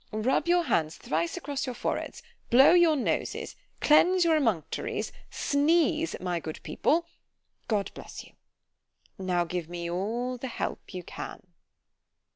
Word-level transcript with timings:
Rub 0.11 0.47
your 0.47 0.63
hands 0.63 0.97
thrice 0.97 1.37
across 1.37 1.67
your 1.67 1.75
foreheads—blow 1.75 2.73
your 2.73 2.95
noses—cleanse 2.95 4.25
your 4.25 4.35
emunctories—sneeze, 4.39 6.15
my 6.19 6.39
good 6.39 6.59
people!——God 6.63 7.91
bless 7.93 8.23
you—— 8.25 8.33
Now 9.19 9.43
give 9.43 9.69
me 9.69 9.87
all 9.91 10.39
the 10.39 10.47
help 10.47 10.95
you 10.95 11.03
can. 11.03 11.45